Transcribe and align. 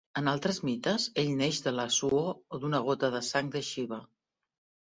En 0.19 0.29
altres 0.29 0.59
mites, 0.69 1.05
ell 1.23 1.29
neix 1.41 1.59
de 1.67 1.75
la 1.81 1.85
suor 1.97 2.31
o 2.59 2.63
d'una 2.65 2.81
gota 2.89 3.13
de 3.19 3.25
sang 3.31 3.55
de 3.59 3.65
Shiva. 3.71 4.05